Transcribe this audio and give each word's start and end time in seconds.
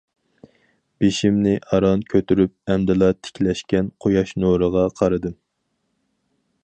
بېشىمنى 1.03 1.51
ئاران 1.75 2.01
كۆتۈرۈپ، 2.13 2.55
ئەمدىلا 2.71 3.11
تىكلەشكەن 3.27 3.93
قۇياش 4.07 4.33
نۇرىغا 4.45 4.87
قارىدىم. 5.03 5.37